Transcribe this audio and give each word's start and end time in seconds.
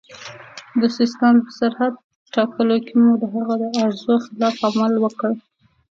د 0.79 0.81
سیستان 0.97 1.35
په 1.43 1.49
سرحد 1.59 1.93
ټاکلو 2.35 2.77
کې 2.85 2.93
مو 3.01 3.11
د 3.21 3.23
هغه 3.33 3.55
د 3.61 3.63
ارزو 3.83 4.15
خلاف 4.25 4.55
عمل 4.69 4.93
وکړ. 4.99 5.31